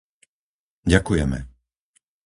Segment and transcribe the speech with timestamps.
[0.93, 1.39] Ďakujeme!